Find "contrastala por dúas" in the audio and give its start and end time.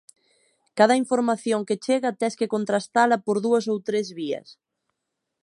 2.55-3.65